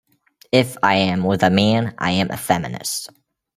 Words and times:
If 0.51 0.77
I 0.81 0.95
am 0.95 1.23
with 1.23 1.43
a 1.43 1.51
man 1.51 1.93
I 1.99 2.09
am 2.09 2.31
a 2.31 2.35
feminist. 2.35 3.11